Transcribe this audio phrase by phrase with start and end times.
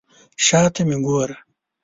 [0.45, 1.35] شا ته مه ګوره.